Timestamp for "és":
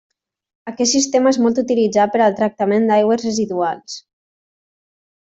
1.35-1.39